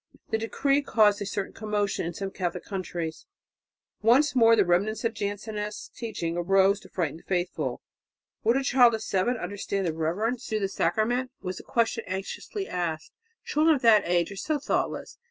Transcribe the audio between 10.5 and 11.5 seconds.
to the Sacrament?